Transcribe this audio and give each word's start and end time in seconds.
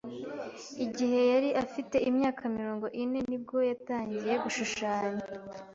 Igihe 0.85 1.19
yari 1.33 1.49
afite 1.63 1.97
imyaka 2.09 2.41
mirongo 2.57 2.85
ine 3.03 3.19
ni 3.29 3.37
bwo 3.43 3.57
yatangiye 3.69 4.33
gushushanya. 4.43 5.23